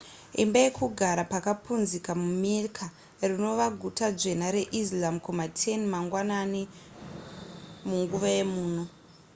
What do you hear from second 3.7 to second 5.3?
guta dzvene reislam